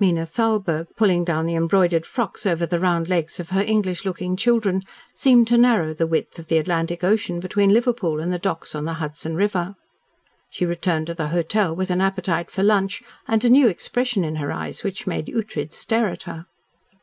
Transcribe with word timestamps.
Mina 0.00 0.24
Thalberg, 0.24 0.86
pulling 0.96 1.24
down 1.24 1.44
the 1.44 1.56
embroidered 1.56 2.06
frocks 2.06 2.46
over 2.46 2.64
the 2.64 2.80
round 2.80 3.10
legs 3.10 3.38
of 3.38 3.50
her 3.50 3.60
English 3.60 4.06
looking 4.06 4.34
children, 4.34 4.80
seemed 5.14 5.46
to 5.48 5.58
narrow 5.58 5.92
the 5.92 6.06
width 6.06 6.38
of 6.38 6.48
the 6.48 6.56
Atlantic 6.56 7.04
Ocean 7.04 7.38
between 7.38 7.68
Liverpool 7.68 8.18
and 8.18 8.32
the 8.32 8.38
docks 8.38 8.74
on 8.74 8.86
the 8.86 8.94
Hudson 8.94 9.34
River. 9.36 9.74
She 10.48 10.64
returned 10.64 11.08
to 11.08 11.14
the 11.14 11.28
hotel 11.28 11.76
with 11.76 11.90
an 11.90 12.00
appetite 12.00 12.50
for 12.50 12.62
lunch 12.62 13.02
and 13.28 13.44
a 13.44 13.50
new 13.50 13.68
expression 13.68 14.24
in 14.24 14.36
her 14.36 14.50
eyes 14.50 14.84
which 14.84 15.06
made 15.06 15.26
Ughtred 15.28 15.74
stare 15.74 16.08
at 16.08 16.22
her. 16.22 16.46